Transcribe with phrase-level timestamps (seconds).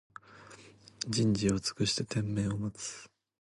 [1.07, 3.07] 人事を尽くして天命を待つ